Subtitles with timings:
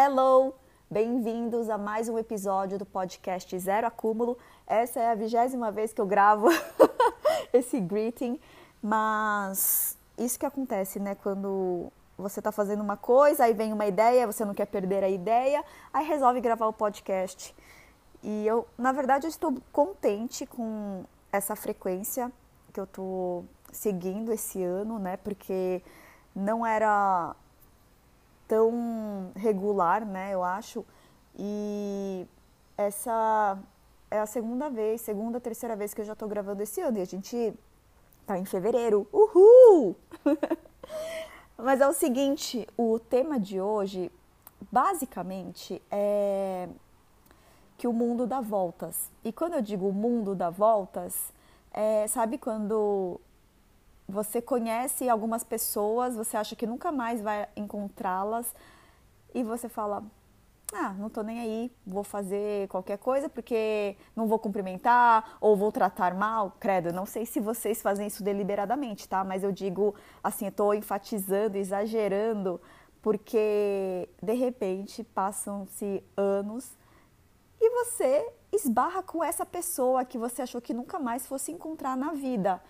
[0.00, 0.54] Hello!
[0.88, 4.38] Bem-vindos a mais um episódio do podcast Zero Acúmulo.
[4.64, 6.46] Essa é a vigésima vez que eu gravo
[7.52, 8.38] esse greeting,
[8.80, 11.16] mas isso que acontece, né?
[11.16, 15.08] Quando você está fazendo uma coisa, aí vem uma ideia, você não quer perder a
[15.08, 17.52] ideia, aí resolve gravar o podcast.
[18.22, 21.02] E eu, na verdade, eu estou contente com
[21.32, 22.30] essa frequência
[22.72, 25.16] que eu estou seguindo esse ano, né?
[25.16, 25.82] Porque
[26.36, 27.34] não era
[28.48, 30.34] tão regular, né?
[30.34, 30.84] Eu acho.
[31.38, 32.26] E
[32.76, 33.58] essa
[34.10, 36.98] é a segunda vez, segunda, terceira vez que eu já estou gravando esse ano.
[36.98, 37.54] E a gente
[38.26, 39.06] tá em fevereiro.
[39.12, 39.94] Uhul!
[41.56, 44.10] Mas é o seguinte, o tema de hoje,
[44.72, 46.68] basicamente, é
[47.76, 49.10] que o mundo dá voltas.
[49.24, 51.32] E quando eu digo o mundo dá voltas,
[51.72, 53.20] é, sabe quando
[54.08, 58.54] você conhece algumas pessoas, você acha que nunca mais vai encontrá-las
[59.34, 60.02] e você fala:
[60.72, 65.70] "Ah, não tô nem aí, vou fazer qualquer coisa porque não vou cumprimentar ou vou
[65.70, 66.52] tratar mal".
[66.58, 69.22] Credo, não sei se vocês fazem isso deliberadamente, tá?
[69.24, 72.60] Mas eu digo assim, eu tô enfatizando, exagerando,
[73.02, 76.76] porque de repente passam-se anos
[77.60, 82.12] e você esbarra com essa pessoa que você achou que nunca mais fosse encontrar na
[82.12, 82.60] vida.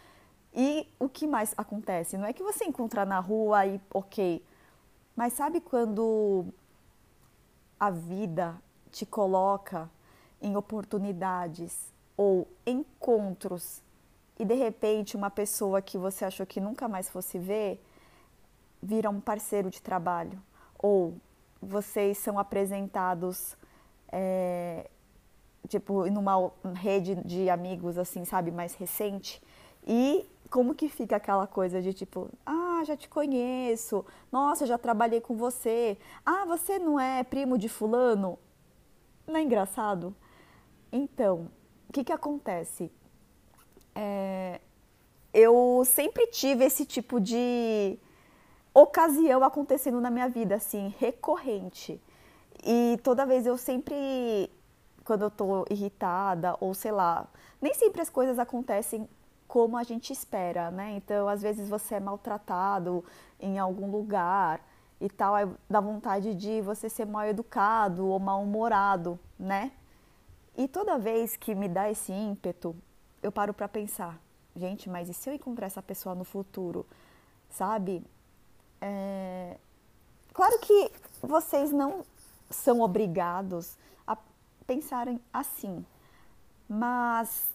[0.61, 2.19] E o que mais acontece?
[2.19, 4.45] Não é que você encontra na rua e ok,
[5.15, 6.47] mas sabe quando
[7.79, 9.89] a vida te coloca
[10.43, 13.81] em oportunidades ou encontros
[14.37, 17.81] e de repente uma pessoa que você achou que nunca mais fosse ver
[18.83, 20.43] vira um parceiro de trabalho
[20.77, 21.15] ou
[21.63, 23.57] vocês são apresentados
[24.11, 24.91] é,
[25.69, 29.41] tipo numa rede de amigos assim sabe mais recente
[29.87, 35.21] e como que fica aquela coisa de tipo, ah, já te conheço, nossa, já trabalhei
[35.21, 38.39] com você, ah, você não é primo de fulano?
[39.27, 40.15] Não é engraçado?
[40.91, 41.51] Então,
[41.89, 42.91] o que que acontece?
[43.95, 44.61] É,
[45.35, 47.99] eu sempre tive esse tipo de
[48.73, 52.01] ocasião acontecendo na minha vida, assim, recorrente.
[52.65, 54.51] E toda vez eu sempre,
[55.05, 57.29] quando eu tô irritada, ou sei lá,
[57.61, 59.09] nem sempre as coisas acontecem
[59.49, 60.93] como a gente espera, né?
[60.97, 63.03] Então, às vezes você é maltratado
[63.41, 64.61] em algum lugar
[65.01, 69.73] e tal, aí dá vontade de você ser mal educado ou mal-humorado, né?
[70.55, 72.77] E toda vez que me dá esse ímpeto,
[73.23, 74.21] eu paro para pensar,
[74.55, 76.85] gente, mas e se eu encontrar essa pessoa no futuro,
[77.49, 78.05] sabe?
[78.81, 79.57] É...
[80.35, 80.93] Claro que
[81.23, 82.05] vocês não
[82.51, 84.17] são obrigados a
[84.67, 85.85] pensarem assim,
[86.69, 87.51] mas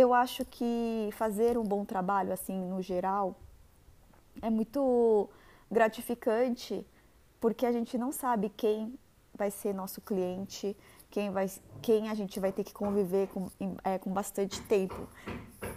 [0.00, 3.36] eu acho que fazer um bom trabalho, assim, no geral,
[4.40, 5.28] é muito
[5.70, 6.86] gratificante,
[7.38, 8.98] porque a gente não sabe quem
[9.34, 10.76] vai ser nosso cliente,
[11.10, 11.46] quem, vai,
[11.82, 13.48] quem a gente vai ter que conviver com,
[13.84, 15.06] é, com bastante tempo.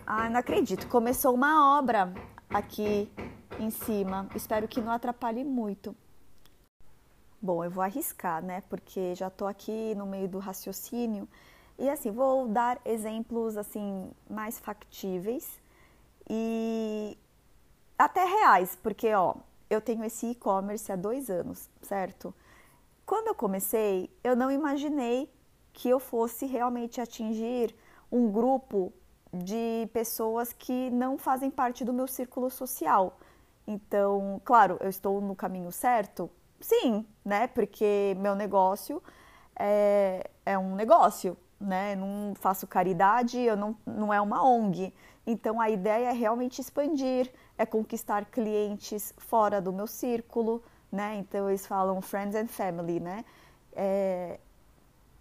[0.05, 2.13] Ah, não acredito, começou uma obra
[2.49, 3.11] aqui
[3.59, 5.95] em cima, espero que não atrapalhe muito.
[7.41, 8.63] Bom, eu vou arriscar, né?
[8.69, 11.27] Porque já estou aqui no meio do raciocínio
[11.77, 15.59] e assim, vou dar exemplos assim mais factíveis
[16.29, 17.17] e
[17.97, 19.35] até reais, porque ó,
[19.69, 22.33] eu tenho esse e-commerce há dois anos, certo?
[23.05, 25.29] Quando eu comecei, eu não imaginei
[25.73, 27.75] que eu fosse realmente atingir
[28.11, 28.93] um grupo
[29.33, 33.17] de pessoas que não fazem parte do meu círculo social.
[33.65, 36.29] Então, claro, eu estou no caminho certo?
[36.59, 37.47] Sim, né?
[37.47, 39.01] Porque meu negócio
[39.55, 41.95] é, é um negócio, né?
[41.95, 44.93] Não faço caridade, eu não, não é uma ONG.
[45.25, 51.15] Então a ideia é realmente expandir, é conquistar clientes fora do meu círculo, né?
[51.15, 53.23] Então eles falam friends and family, né?
[53.71, 54.39] É,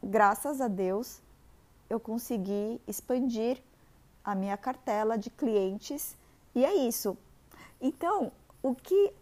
[0.02, 1.22] graças a Deus
[1.88, 3.62] eu consegui expandir
[4.24, 6.16] a minha cartela de clientes
[6.54, 7.16] e é isso.
[7.80, 8.32] Então
[8.62, 9.12] o que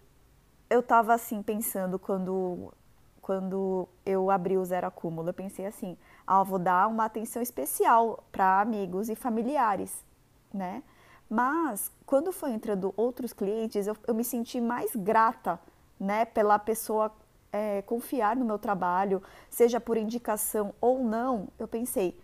[0.71, 2.73] eu estava assim pensando quando
[3.20, 5.96] quando eu abri o zero acúmulo, eu pensei assim,
[6.26, 10.05] ah, vou dar uma atenção especial para amigos e familiares,
[10.52, 10.82] né?
[11.28, 15.61] Mas quando foi entrando outros clientes, eu, eu me senti mais grata,
[15.99, 17.12] né, pela pessoa
[17.52, 21.49] é, confiar no meu trabalho, seja por indicação ou não.
[21.58, 22.19] Eu pensei,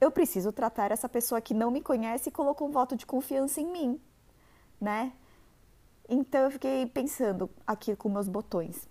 [0.00, 3.60] eu preciso tratar essa pessoa que não me conhece e colocou um voto de confiança
[3.60, 4.00] em mim,
[4.80, 5.12] né?
[6.08, 8.88] Então eu fiquei pensando aqui com meus botões.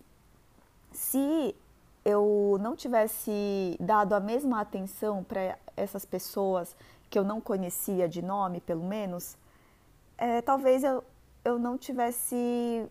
[0.98, 1.56] Se
[2.04, 6.76] eu não tivesse dado a mesma atenção para essas pessoas
[7.08, 9.38] que eu não conhecia de nome, pelo menos,
[10.18, 11.04] é, talvez eu,
[11.46, 12.90] eu não tivesse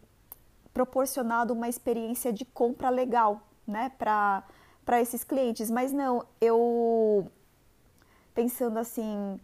[0.72, 4.44] proporcionado uma experiência de compra legal né, para
[5.00, 5.68] esses clientes.
[5.68, 7.28] Mas não, eu
[8.32, 9.40] pensando assim,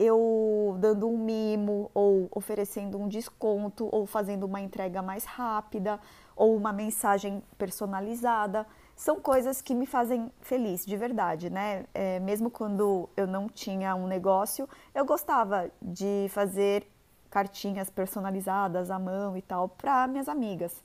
[0.00, 6.00] eu dando um mimo ou oferecendo um desconto ou fazendo uma entrega mais rápida
[6.36, 11.84] ou uma mensagem personalizada são coisas que me fazem feliz de verdade, né?
[11.94, 16.86] É, mesmo quando eu não tinha um negócio, eu gostava de fazer
[17.30, 20.82] cartinhas personalizadas à mão e tal para minhas amigas.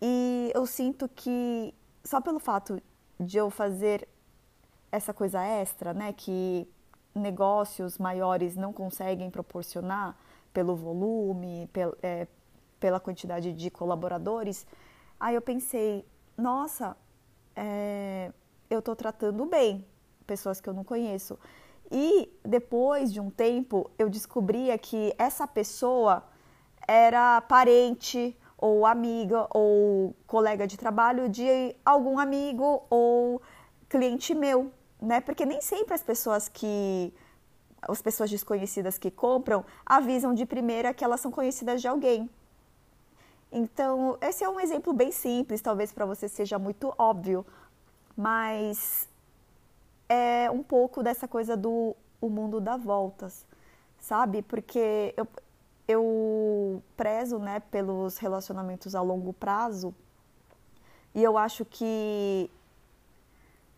[0.00, 1.74] E eu sinto que
[2.04, 2.80] só pelo fato
[3.18, 4.06] de eu fazer
[4.92, 6.68] essa coisa extra, né, que
[7.14, 10.16] negócios maiores não conseguem proporcionar
[10.52, 12.26] pelo volume, pel, é,
[12.78, 14.66] pela quantidade de colaboradores,
[15.18, 16.04] aí eu pensei,
[16.36, 16.96] nossa,
[17.54, 18.32] é,
[18.68, 19.84] eu estou tratando bem
[20.26, 21.38] pessoas que eu não conheço.
[21.90, 26.24] E depois de um tempo, eu descobria que essa pessoa
[26.86, 33.40] era parente ou amiga ou colega de trabalho de algum amigo ou
[33.88, 35.20] cliente meu, né?
[35.20, 37.12] Porque nem sempre as pessoas que
[37.82, 42.30] as pessoas desconhecidas que compram avisam de primeira que elas são conhecidas de alguém.
[43.56, 47.46] Então, esse é um exemplo bem simples, talvez para você seja muito óbvio,
[48.16, 49.08] mas
[50.08, 53.46] é um pouco dessa coisa do o mundo dá voltas,
[53.96, 54.42] sabe?
[54.42, 55.28] Porque eu,
[55.86, 59.94] eu prezo, né, pelos relacionamentos a longo prazo
[61.14, 62.50] e eu acho que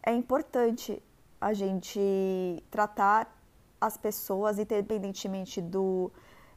[0.02, 1.02] é importante
[1.38, 3.30] a gente tratar
[3.78, 6.10] as pessoas, independentemente do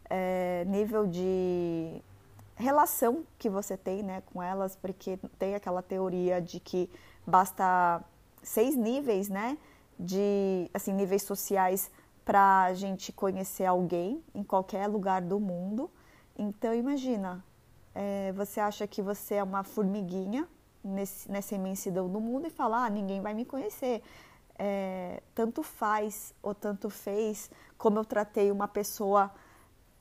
[0.09, 2.01] é, nível de
[2.59, 6.89] relação que você tem né, com elas, porque tem aquela teoria de que
[7.25, 8.03] basta
[8.43, 9.57] seis níveis, né,
[9.97, 11.89] de assim níveis sociais
[12.25, 15.89] para a gente conhecer alguém em qualquer lugar do mundo.
[16.37, 17.43] Então imagina,
[17.95, 20.47] é, você acha que você é uma formiguinha
[20.83, 24.03] nesse, nessa imensidão do mundo e fala, ah, ninguém vai me conhecer.
[24.57, 29.31] É, tanto faz ou tanto fez como eu tratei uma pessoa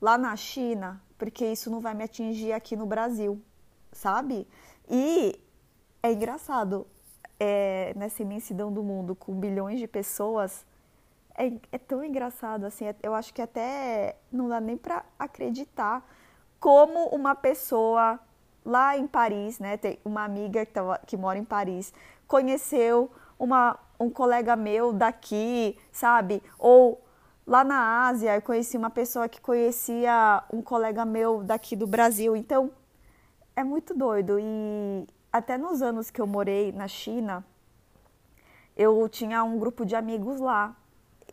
[0.01, 3.41] lá na China, porque isso não vai me atingir aqui no Brasil,
[3.91, 4.47] sabe?
[4.89, 5.39] E
[6.01, 6.87] é engraçado,
[7.39, 10.65] é, nessa imensidão do mundo, com bilhões de pessoas,
[11.37, 16.05] é, é tão engraçado, assim, é, eu acho que até não dá nem para acreditar
[16.59, 18.19] como uma pessoa
[18.65, 21.93] lá em Paris, né, tem uma amiga que, tava, que mora em Paris,
[22.27, 26.43] conheceu uma, um colega meu daqui, sabe?
[26.57, 27.01] Ou
[27.49, 32.35] Lá na Ásia, eu conheci uma pessoa que conhecia um colega meu daqui do Brasil.
[32.35, 32.69] Então,
[33.55, 34.37] é muito doido.
[34.39, 37.43] E até nos anos que eu morei na China,
[38.77, 40.77] eu tinha um grupo de amigos lá.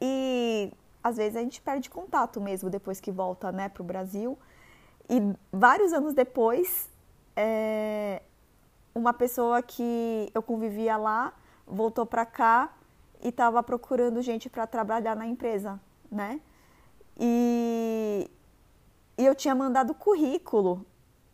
[0.00, 0.72] E
[1.04, 4.38] às vezes a gente perde contato mesmo depois que volta né, para o Brasil.
[5.10, 5.20] E
[5.52, 6.88] vários anos depois,
[7.36, 8.22] é,
[8.94, 11.34] uma pessoa que eu convivia lá
[11.66, 12.74] voltou para cá
[13.22, 15.78] e estava procurando gente para trabalhar na empresa
[16.10, 16.40] né?
[17.18, 18.30] E,
[19.16, 20.84] e eu tinha mandado currículo,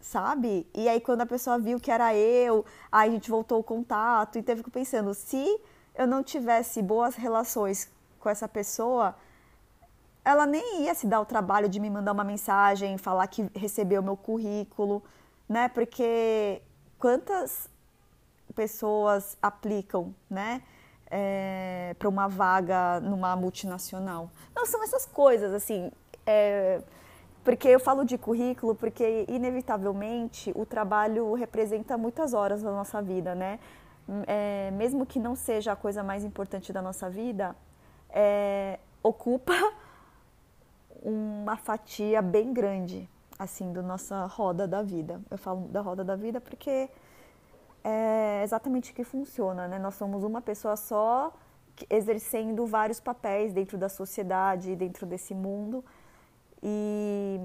[0.00, 0.66] sabe?
[0.74, 4.38] E aí quando a pessoa viu que era eu, aí a gente voltou o contato
[4.38, 5.60] e teve que pensando, se
[5.94, 9.14] eu não tivesse boas relações com essa pessoa,
[10.24, 14.02] ela nem ia se dar o trabalho de me mandar uma mensagem, falar que recebeu
[14.02, 15.02] meu currículo,
[15.49, 15.68] né?
[15.68, 16.62] Porque
[16.99, 17.68] quantas
[18.54, 20.62] pessoas aplicam, né?
[21.14, 24.31] É, para uma vaga numa multinacional.
[24.57, 25.92] Não, são essas coisas, assim.
[26.25, 26.81] É,
[27.45, 33.35] porque eu falo de currículo porque, inevitavelmente, o trabalho representa muitas horas da nossa vida,
[33.35, 33.61] né?
[34.26, 37.54] É, mesmo que não seja a coisa mais importante da nossa vida,
[38.09, 39.52] é, ocupa
[41.02, 45.21] uma fatia bem grande, assim, da nossa roda da vida.
[45.31, 46.88] Eu falo da roda da vida porque
[47.84, 49.78] é exatamente o que funciona, né?
[49.78, 51.32] Nós somos uma pessoa só
[51.88, 55.84] exercendo vários papéis dentro da sociedade, dentro desse mundo.
[56.62, 57.40] E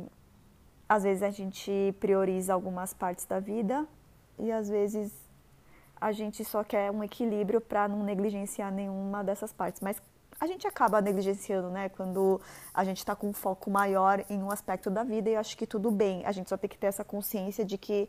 [0.87, 3.87] às vezes a gente prioriza algumas partes da vida
[4.37, 5.11] e às vezes
[5.99, 9.81] a gente só quer um equilíbrio para não negligenciar nenhuma dessas partes.
[9.81, 9.99] Mas
[10.39, 11.89] a gente acaba negligenciando, né?
[11.89, 12.39] Quando
[12.73, 15.57] a gente está com um foco maior em um aspecto da vida e eu acho
[15.57, 16.23] que tudo bem.
[16.25, 18.07] A gente só tem que ter essa consciência de que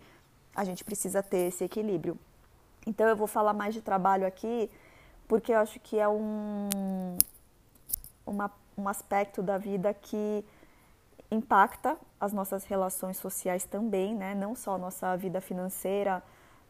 [0.55, 2.19] a gente precisa ter esse equilíbrio.
[2.87, 4.71] Então eu vou falar mais de trabalho aqui,
[5.27, 6.69] porque eu acho que é um,
[8.27, 10.45] uma, um aspecto da vida que
[11.31, 14.35] impacta as nossas relações sociais também, né?
[14.35, 16.23] não só a nossa vida financeira,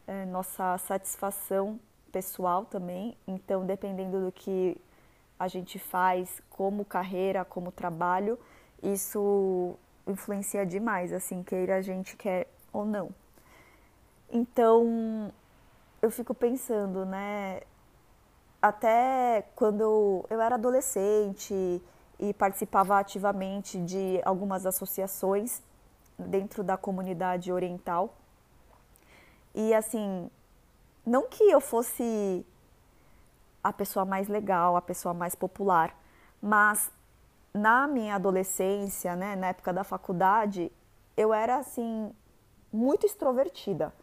[0.05, 1.79] é, nossa satisfação
[2.11, 3.15] pessoal também.
[3.27, 4.75] Então, dependendo do que
[5.39, 8.37] a gente faz como carreira, como trabalho,
[8.83, 13.09] isso influencia demais, assim, queira a gente quer ou não.
[14.31, 15.31] Então,
[16.01, 17.61] eu fico pensando, né?
[18.61, 21.81] Até quando eu, eu era adolescente
[22.19, 25.61] e participava ativamente de algumas associações
[26.17, 28.13] dentro da comunidade oriental.
[29.55, 30.29] E assim,
[31.05, 32.45] não que eu fosse
[33.63, 35.95] a pessoa mais legal, a pessoa mais popular,
[36.41, 36.91] mas
[37.53, 40.71] na minha adolescência, né, na época da faculdade,
[41.17, 42.13] eu era assim
[42.71, 43.93] muito extrovertida.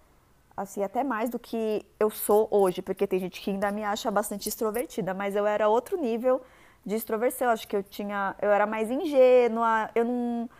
[0.57, 4.11] Assim, até mais do que eu sou hoje, porque tem gente que ainda me acha
[4.11, 6.41] bastante extrovertida, mas eu era outro nível
[6.85, 7.51] de extroversão.
[7.51, 10.51] Acho que eu tinha, eu era mais ingênua, eu não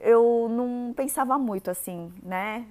[0.00, 2.66] eu não pensava muito assim, né?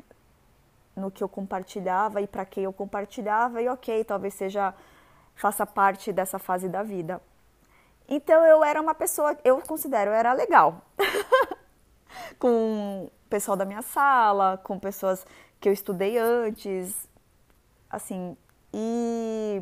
[0.96, 4.74] No que eu compartilhava e para quem eu compartilhava, e ok, talvez seja,
[5.36, 7.22] faça parte dessa fase da vida.
[8.08, 10.82] Então eu era uma pessoa, eu considero, eu era legal.
[12.40, 15.26] com o pessoal da minha sala, com pessoas
[15.60, 17.08] que eu estudei antes,
[17.90, 18.36] assim.
[18.74, 19.62] E,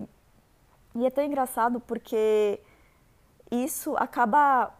[0.96, 2.60] e é tão engraçado porque
[3.51, 4.74] isso acaba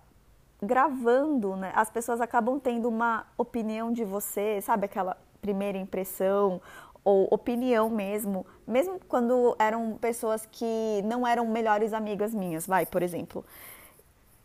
[0.62, 1.72] gravando, né?
[1.76, 6.62] As pessoas acabam tendo uma opinião de você, sabe aquela primeira impressão
[7.04, 13.02] ou opinião mesmo, mesmo quando eram pessoas que não eram melhores amigas minhas, vai, por
[13.02, 13.46] exemplo.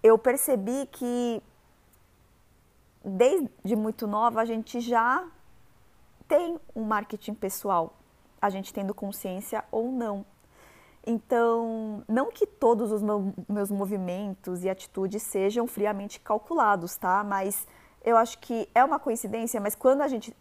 [0.01, 1.43] Eu percebi que
[3.05, 5.27] desde muito nova a gente já
[6.33, 7.95] tem um marketing pessoal,
[8.41, 10.25] a gente tendo consciência ou não.
[11.07, 13.03] Então, não que todos os
[13.47, 17.23] meus movimentos e atitudes sejam friamente calculados, tá?
[17.23, 17.69] Mas
[18.03, 20.35] eu acho que é uma coincidência, mas quando a gente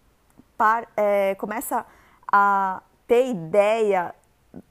[0.56, 1.86] par, é, começa
[2.32, 4.16] a ter ideia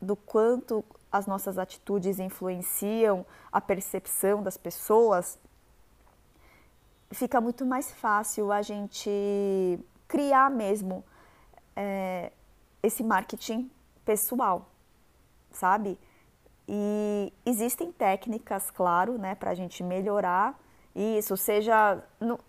[0.00, 5.38] do quanto as nossas atitudes influenciam a percepção das pessoas,
[7.10, 11.04] fica muito mais fácil a gente criar mesmo
[11.76, 12.32] é,
[12.82, 13.70] esse marketing
[14.04, 14.70] pessoal
[15.52, 15.98] sabe?
[16.68, 20.58] E existem técnicas, claro, né, para a gente melhorar
[20.94, 22.02] isso, seja.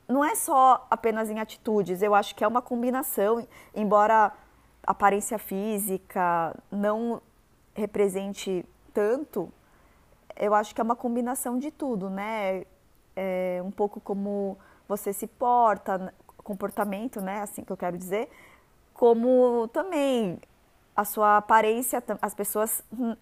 [0.08, 4.32] Não, é só apenas em atitudes, eu acho que é uma combinação, embora
[4.86, 7.22] aparência física não
[7.74, 9.51] represente tanto,
[10.36, 12.66] eu acho que é uma combinação de tudo, né?
[13.16, 17.42] É um pouco como você se porta, comportamento, né?
[17.42, 18.30] Assim que eu quero dizer,
[19.01, 20.39] como também
[20.96, 23.15] a sua aparência, as pessoas hum,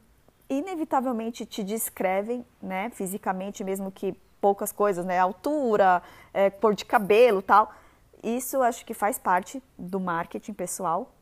[0.50, 7.42] inevitavelmente te descrevem, né, fisicamente, mesmo que poucas coisas, né, altura, é, cor de cabelo,
[7.42, 7.74] tal.
[8.22, 11.14] Isso acho que faz parte do marketing pessoal,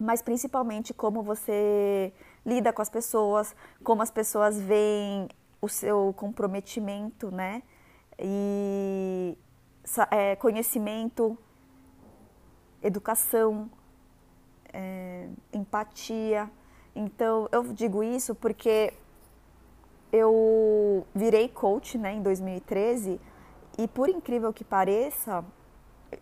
[0.00, 2.12] mas principalmente como você
[2.44, 5.28] lida com as pessoas, como as pessoas veem
[5.62, 7.62] o seu comprometimento, né,
[8.18, 9.38] e
[10.10, 11.38] é, conhecimento,
[12.82, 13.70] educação,
[14.72, 16.50] é, empatia.
[16.94, 18.92] Então, eu digo isso porque
[20.12, 23.20] eu virei coach né, em 2013
[23.78, 25.44] e, por incrível que pareça,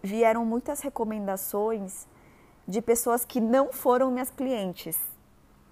[0.03, 2.07] vieram muitas recomendações
[2.67, 4.99] de pessoas que não foram minhas clientes.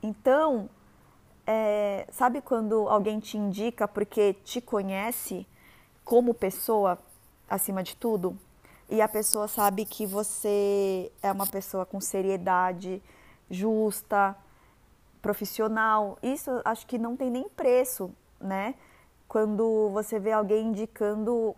[0.03, 0.71] Então,
[1.47, 5.47] é, sabe quando alguém te indica porque te conhece
[6.05, 6.99] como pessoa
[7.49, 8.39] acima de tudo?
[8.89, 13.03] E a pessoa sabe que você é uma pessoa com seriedade,
[13.51, 14.37] justa,
[15.21, 16.19] profissional.
[16.23, 18.75] Isso acho que não tem nem preço, né?
[19.27, 21.55] Quando você vê alguém indicando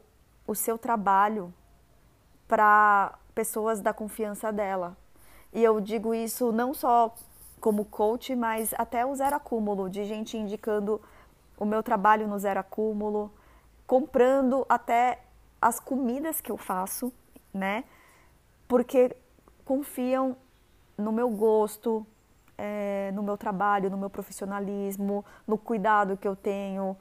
[0.47, 1.52] o seu trabalho
[2.47, 4.97] para pessoas da confiança dela.
[5.52, 7.14] E eu digo isso não só
[7.61, 11.00] como coach, mas até o zero acúmulo, de gente indicando
[11.58, 13.30] o meu trabalho no zero acúmulo,
[13.87, 15.20] comprando até
[15.60, 17.12] as comidas que eu faço,
[17.52, 17.84] né?
[18.66, 19.16] Porque
[19.64, 20.36] confiam
[20.96, 22.06] no meu gosto,
[22.56, 26.96] é, no meu trabalho, no meu profissionalismo, no cuidado que eu tenho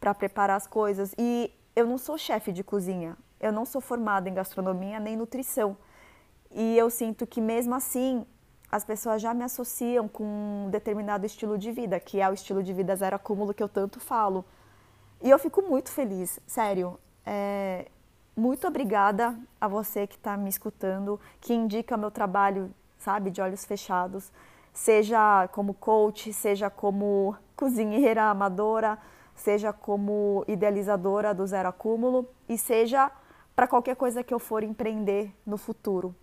[0.00, 1.14] para preparar as coisas.
[1.18, 5.76] E eu não sou chefe de cozinha, eu não sou formada em gastronomia nem nutrição.
[6.50, 8.26] E eu sinto que mesmo assim
[8.70, 12.62] as pessoas já me associam com um determinado estilo de vida, que é o estilo
[12.62, 14.44] de vida zero acúmulo que eu tanto falo.
[15.22, 16.98] E eu fico muito feliz, sério.
[17.24, 17.86] É,
[18.36, 23.64] muito obrigada a você que está me escutando, que indica meu trabalho, sabe, de olhos
[23.64, 24.32] fechados,
[24.72, 28.98] seja como coach, seja como cozinheira amadora,
[29.34, 33.10] seja como idealizadora do Zero Acúmulo e seja
[33.54, 36.14] para qualquer coisa que eu for empreender no futuro.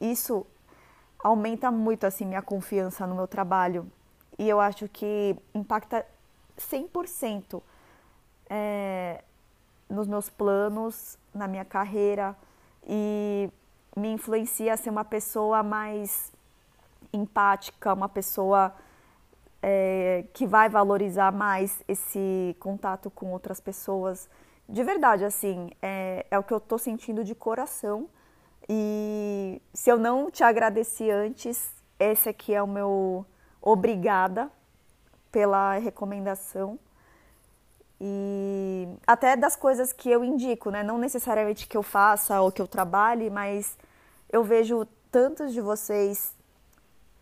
[0.00, 0.44] Isso
[1.22, 3.90] aumenta muito assim minha confiança no meu trabalho
[4.36, 6.04] e eu acho que impacta
[6.58, 7.62] 100%
[8.50, 9.22] é,
[9.92, 12.36] nos meus planos, na minha carreira
[12.86, 13.50] e
[13.96, 16.32] me influencia a ser uma pessoa mais
[17.12, 18.74] empática, uma pessoa
[19.62, 24.28] é, que vai valorizar mais esse contato com outras pessoas.
[24.68, 28.08] De verdade, assim, é, é o que eu estou sentindo de coração.
[28.68, 33.26] E se eu não te agradeci antes, esse aqui é o meu
[33.60, 34.50] obrigada
[35.30, 36.78] pela recomendação.
[38.04, 40.82] E até das coisas que eu indico, né?
[40.82, 43.78] Não necessariamente que eu faça ou que eu trabalhe, mas
[44.28, 46.34] eu vejo tantos de vocês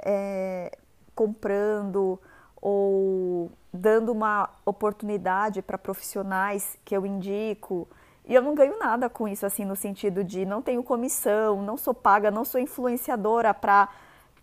[0.02, 0.74] é,
[1.14, 2.18] comprando
[2.62, 7.86] ou dando uma oportunidade para profissionais que eu indico.
[8.26, 11.76] E eu não ganho nada com isso, assim, no sentido de não tenho comissão, não
[11.76, 13.86] sou paga, não sou influenciadora para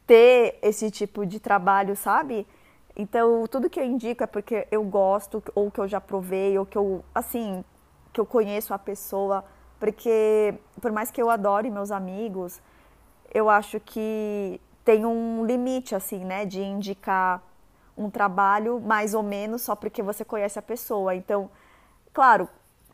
[0.05, 2.45] ter esse tipo de trabalho, sabe?
[2.99, 6.65] Então, tudo que eu indico é porque eu gosto, ou que eu já provei, ou
[6.65, 7.63] que eu, assim,
[8.11, 9.45] que eu conheço a pessoa.
[9.79, 12.59] Porque, por mais que eu adore meus amigos,
[13.31, 17.43] eu acho que tem um limite, assim, né, de indicar
[17.95, 21.13] um trabalho mais ou menos só porque você conhece a pessoa.
[21.13, 21.51] Então,
[22.11, 22.49] claro,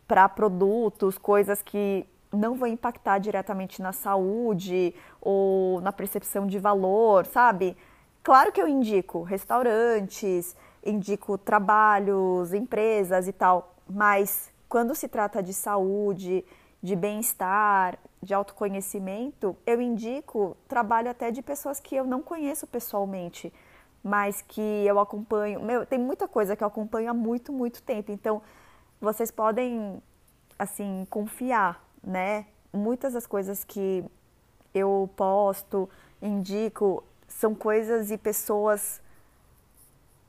[0.05, 7.25] para produtos, coisas que não vão impactar diretamente na saúde ou na percepção de valor,
[7.25, 7.77] sabe?
[8.23, 15.53] Claro que eu indico restaurantes, indico trabalhos, empresas e tal, mas quando se trata de
[15.53, 16.45] saúde,
[16.81, 23.53] de bem-estar, de autoconhecimento, eu indico trabalho até de pessoas que eu não conheço pessoalmente,
[24.01, 25.61] mas que eu acompanho.
[25.61, 28.09] Meu, tem muita coisa que eu acompanho há muito, muito tempo.
[28.11, 28.41] Então,
[29.01, 30.01] vocês podem,
[30.57, 32.45] assim, confiar, né?
[32.71, 34.03] Muitas das coisas que
[34.73, 35.89] eu posto,
[36.21, 37.03] indico,
[37.39, 39.01] são coisas e pessoas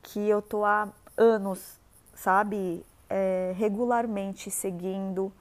[0.03, 1.79] que eu tô há anos,
[2.15, 2.85] sabe?
[3.09, 5.33] É, regularmente seguindo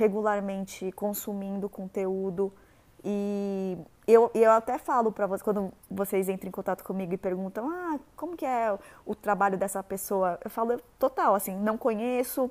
[0.00, 2.50] regularmente consumindo conteúdo
[3.04, 3.76] e
[4.08, 7.98] eu, eu até falo para vocês, quando vocês entram em contato comigo e perguntam, ah,
[8.16, 10.38] como que é o trabalho dessa pessoa?
[10.42, 12.50] Eu falo total, assim, não conheço,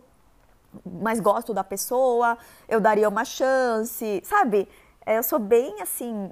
[0.86, 4.68] mas gosto da pessoa, eu daria uma chance, sabe?
[5.06, 6.32] É, eu sou bem, assim,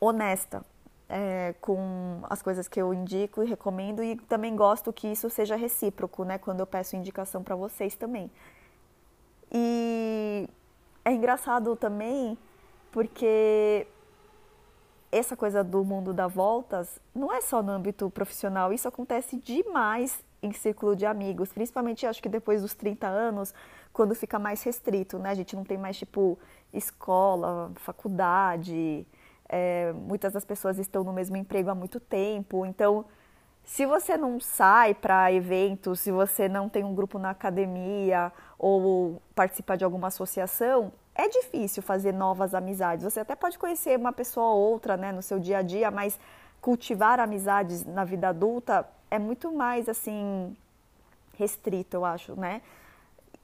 [0.00, 0.64] honesta
[1.08, 5.56] é, com as coisas que eu indico e recomendo e também gosto que isso seja
[5.56, 6.38] recíproco, né?
[6.38, 8.30] Quando eu peço indicação para vocês também.
[9.50, 10.48] E
[11.04, 12.36] é engraçado também
[12.92, 13.86] porque
[15.10, 20.22] essa coisa do mundo dá voltas não é só no âmbito profissional, isso acontece demais
[20.42, 23.52] em círculo de amigos, principalmente acho que depois dos 30 anos,
[23.92, 25.30] quando fica mais restrito, né?
[25.30, 26.38] A gente não tem mais tipo
[26.72, 29.06] escola, faculdade,
[29.48, 33.04] é, muitas das pessoas estão no mesmo emprego há muito tempo, então
[33.64, 39.20] se você não sai para eventos, se você não tem um grupo na academia ou
[39.34, 43.04] participar de alguma associação, é difícil fazer novas amizades.
[43.04, 46.18] Você até pode conhecer uma pessoa ou outra né, no seu dia a dia, mas
[46.62, 50.56] cultivar amizades na vida adulta é muito mais assim
[51.36, 52.62] restrito, eu acho, né?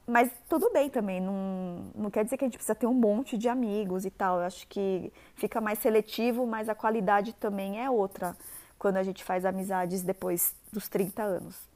[0.07, 3.37] Mas tudo bem também, não, não quer dizer que a gente precisa ter um monte
[3.37, 4.37] de amigos e tal.
[4.39, 8.35] Eu acho que fica mais seletivo, mas a qualidade também é outra
[8.77, 11.67] quando a gente faz amizades depois dos 30 anos.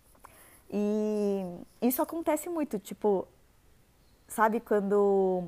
[0.70, 1.44] E
[1.82, 3.28] isso acontece muito, tipo,
[4.28, 5.46] sabe quando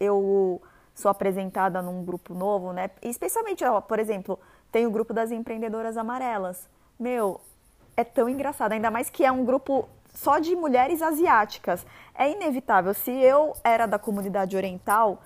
[0.00, 0.60] eu
[0.94, 2.90] sou apresentada num grupo novo, né?
[3.00, 4.38] Especialmente, ó, por exemplo,
[4.72, 6.68] tem o grupo das empreendedoras amarelas.
[6.98, 7.40] Meu,
[7.96, 11.84] é tão engraçado, ainda mais que é um grupo só de mulheres asiáticas.
[12.14, 12.92] É inevitável.
[12.94, 15.22] Se eu era da comunidade oriental,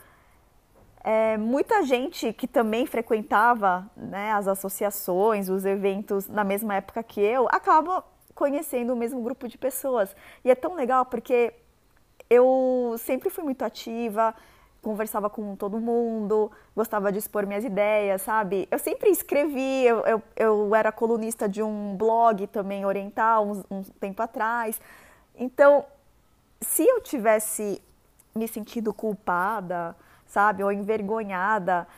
[1.03, 7.21] é, muita gente que também frequentava né, as associações, os eventos na mesma época que
[7.21, 10.15] eu, acaba conhecendo o mesmo grupo de pessoas.
[10.45, 11.55] E é tão legal porque
[12.29, 14.35] eu sempre fui muito ativa,
[14.87, 18.69] conversava com todo mundo, gostava de expor minhas ideias, sabe?
[18.71, 23.83] Eu sempre escrevi, eu, eu, eu era colunista de um blog também oriental, um, um
[23.83, 24.81] tempo atrás.
[25.35, 25.85] Então,
[26.61, 27.83] se eu tivesse
[28.33, 30.63] me sentido culpada, sabe?
[30.63, 31.89] Ou envergonhada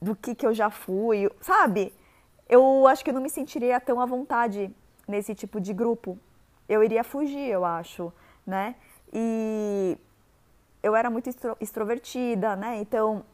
[0.00, 1.92] do que, que eu já fui, sabe?
[2.48, 4.70] Eu acho que eu não me sentiria tão à vontade
[5.08, 6.16] nesse tipo de grupo.
[6.68, 8.12] Eu iria fugir, eu acho,
[8.46, 8.76] né?
[9.12, 9.98] E
[10.82, 12.78] eu era muito extrovertida, né?
[12.78, 13.24] Então,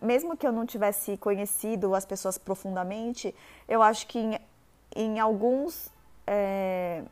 [0.00, 3.34] mesmo que eu não tivesse conhecido as pessoas profundamente,
[3.68, 4.38] eu acho que em,
[4.94, 5.90] em alguns
[6.26, 7.02] é,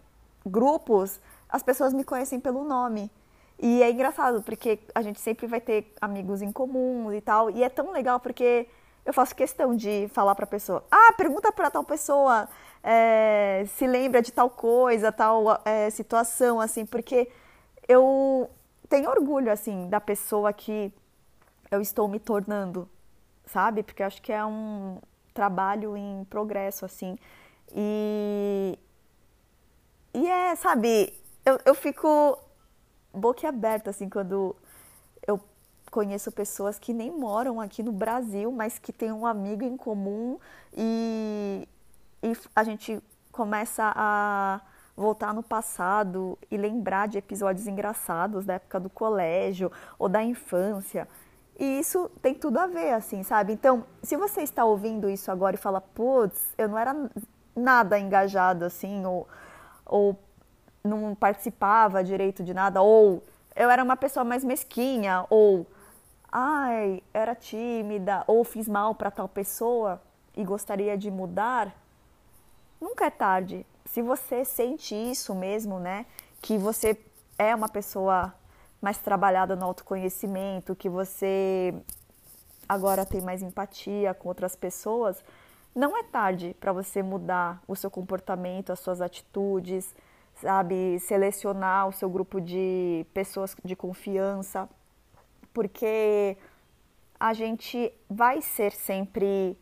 [0.44, 3.10] grupos as pessoas me conhecem pelo nome.
[3.58, 7.50] E é engraçado, porque a gente sempre vai ter amigos em comum e tal.
[7.50, 8.66] E é tão legal porque
[9.04, 12.48] eu faço questão de falar para a pessoa: ah, pergunta para tal pessoa
[12.82, 17.28] é, se lembra de tal coisa, tal é, situação, assim, porque
[17.86, 18.48] eu
[18.90, 20.92] tenho orgulho, assim, da pessoa que
[21.70, 22.87] eu estou me tornando,
[23.46, 23.83] sabe?
[23.83, 24.98] Porque acho que é um,
[25.33, 27.16] trabalho em progresso, assim.
[27.72, 28.79] E,
[30.12, 32.38] e é, sabe, eu, eu fico
[33.12, 34.55] boquiaberta, assim, quando
[35.26, 35.40] eu
[35.90, 40.38] conheço pessoas que nem moram aqui no Brasil, mas que têm um amigo em comum
[40.76, 41.66] e,
[42.22, 44.61] e a gente começa a
[44.96, 51.09] voltar no passado e lembrar de episódios engraçados da época do colégio ou da infância.
[51.59, 53.53] E isso tem tudo a ver, assim, sabe?
[53.53, 56.96] Então, se você está ouvindo isso agora e fala, putz, eu não era
[57.55, 59.29] nada engajado, assim, ou,
[59.85, 60.18] ou
[60.83, 63.22] não participava direito de nada, ou
[63.55, 65.66] eu era uma pessoa mais mesquinha, ou
[66.33, 70.00] ai, era tímida, ou fiz mal para tal pessoa
[70.35, 71.74] e gostaria de mudar,
[72.81, 73.66] nunca é tarde.
[73.90, 76.07] Se você sente isso mesmo, né,
[76.40, 76.96] que você
[77.37, 78.33] é uma pessoa
[78.81, 81.74] mais trabalhada no autoconhecimento, que você
[82.68, 85.24] agora tem mais empatia com outras pessoas,
[85.74, 89.92] não é tarde para você mudar o seu comportamento, as suas atitudes,
[90.37, 94.68] sabe, selecionar o seu grupo de pessoas de confiança,
[95.53, 96.38] porque
[97.18, 99.59] a gente vai ser sempre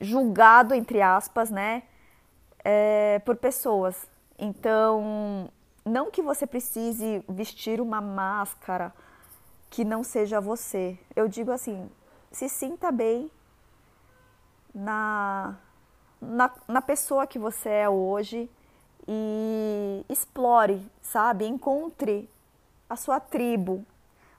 [0.00, 1.84] julgado, entre aspas, né,
[2.64, 4.06] é, por pessoas.
[4.38, 5.50] Então,
[5.84, 8.92] não que você precise vestir uma máscara
[9.68, 10.98] que não seja você.
[11.14, 11.90] Eu digo assim,
[12.32, 13.30] se sinta bem
[14.74, 15.56] na,
[16.20, 18.50] na, na pessoa que você é hoje
[19.06, 21.46] e explore, sabe?
[21.46, 22.28] Encontre
[22.88, 23.84] a sua tribo.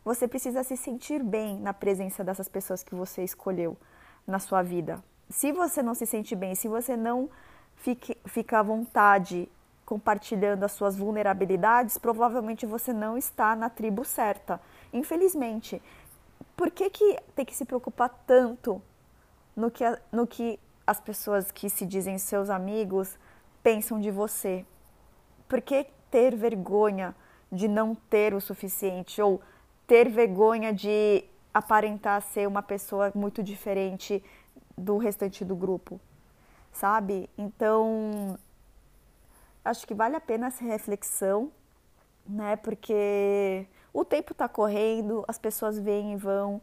[0.04, 3.78] Você precisa se sentir bem na presença dessas pessoas que você escolheu
[4.26, 5.04] na sua vida.
[5.30, 7.30] Se você não se sente bem, se você não
[7.78, 9.50] fique, fica à vontade
[9.86, 14.60] compartilhando as suas vulnerabilidades, provavelmente você não está na tribo certa.
[14.92, 15.82] Infelizmente.
[16.56, 18.82] Por que, que tem que se preocupar tanto
[19.56, 23.18] no que, no que as pessoas que se dizem seus amigos
[23.62, 24.66] pensam de você?
[25.48, 27.14] Por que ter vergonha
[27.52, 29.42] de não ter o suficiente ou
[29.86, 34.24] ter vergonha de aparentar ser uma pessoa muito diferente
[34.78, 36.00] do restante do grupo?
[36.76, 37.30] Sabe?
[37.38, 38.38] Então,
[39.64, 41.50] acho que vale a pena essa reflexão,
[42.28, 42.58] né?
[42.58, 46.62] Porque o tempo está correndo, as pessoas vêm e vão,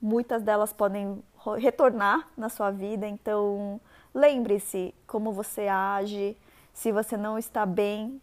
[0.00, 1.24] muitas delas podem
[1.58, 3.80] retornar na sua vida, então
[4.14, 6.36] lembre-se como você age.
[6.74, 8.20] Se você não está bem,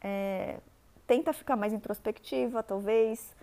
[0.00, 0.58] é,
[1.06, 3.36] tenta ficar mais introspectiva, talvez,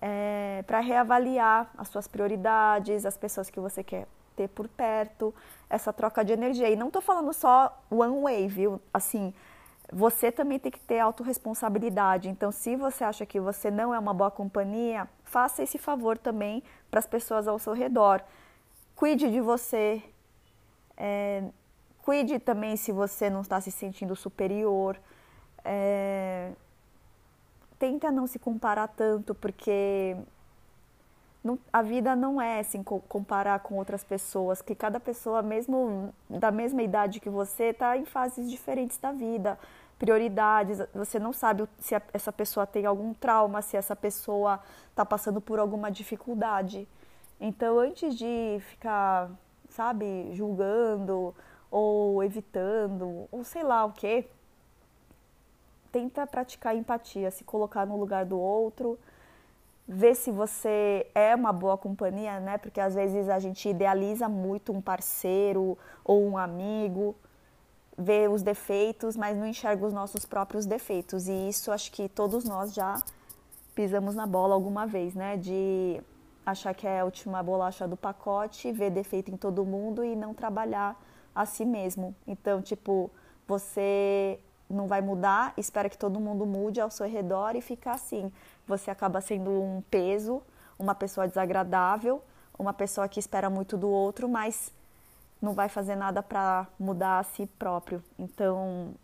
[0.00, 5.34] é, para reavaliar as suas prioridades, as pessoas que você quer ter por perto,
[5.68, 6.70] essa troca de energia.
[6.70, 8.80] E não estou falando só one way, viu?
[8.92, 9.32] Assim,
[9.92, 12.28] você também tem que ter autorresponsabilidade.
[12.28, 16.62] Então, se você acha que você não é uma boa companhia, faça esse favor também
[16.90, 18.22] para as pessoas ao seu redor.
[18.96, 20.02] Cuide de você.
[20.96, 21.44] É,
[22.02, 24.98] cuide também se você não está se sentindo superior.
[25.64, 26.52] É,
[27.78, 30.16] tenta não se comparar tanto, porque
[31.44, 36.52] não, a vida não é assim comparar com outras pessoas, que cada pessoa, mesmo da
[36.52, 39.58] mesma idade que você, está em fases diferentes da vida,
[39.98, 40.78] prioridades.
[40.94, 45.40] Você não sabe se a, essa pessoa tem algum trauma, se essa pessoa está passando
[45.40, 46.86] por alguma dificuldade.
[47.40, 49.28] Então, antes de ficar,
[49.68, 51.34] sabe, julgando
[51.68, 54.26] ou evitando, ou sei lá o que,
[55.90, 58.96] tenta praticar empatia, se colocar no lugar do outro
[59.92, 62.58] ver se você é uma boa companhia, né?
[62.58, 67.14] Porque às vezes a gente idealiza muito um parceiro ou um amigo,
[67.96, 71.28] vê os defeitos, mas não enxerga os nossos próprios defeitos.
[71.28, 73.00] E isso acho que todos nós já
[73.74, 75.36] pisamos na bola alguma vez, né?
[75.36, 76.00] De
[76.44, 80.32] achar que é a última bolacha do pacote, ver defeito em todo mundo e não
[80.32, 80.98] trabalhar
[81.34, 82.14] a si mesmo.
[82.26, 83.10] Então, tipo,
[83.46, 84.40] você
[84.72, 88.32] não vai mudar, espera que todo mundo mude ao seu redor e fica assim
[88.66, 90.42] você acaba sendo um peso,
[90.78, 92.22] uma pessoa desagradável,
[92.58, 94.72] uma pessoa que espera muito do outro, mas
[95.40, 98.02] não vai fazer nada para mudar a si próprio.
[98.18, 98.94] Então,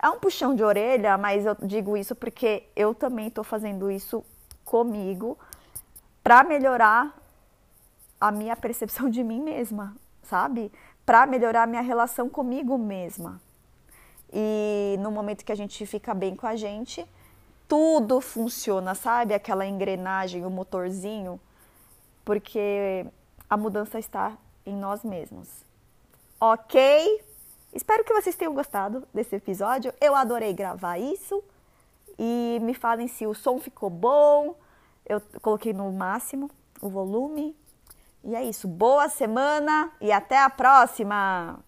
[0.00, 4.24] é um puxão de orelha, mas eu digo isso porque eu também estou fazendo isso
[4.64, 5.38] comigo
[6.22, 7.16] para melhorar
[8.20, 10.72] a minha percepção de mim mesma, sabe?
[11.04, 13.40] Para melhorar a minha relação comigo mesma.
[14.32, 17.06] E no momento que a gente fica bem com a gente,
[17.68, 19.34] tudo funciona, sabe?
[19.34, 21.40] Aquela engrenagem, o motorzinho,
[22.24, 23.06] porque
[23.48, 25.48] a mudança está em nós mesmos.
[26.40, 27.24] Ok?
[27.72, 29.92] Espero que vocês tenham gostado desse episódio.
[30.00, 31.42] Eu adorei gravar isso.
[32.18, 34.54] E me falem se o som ficou bom.
[35.04, 37.56] Eu coloquei no máximo o volume.
[38.22, 38.68] E é isso.
[38.68, 41.58] Boa semana e até a próxima!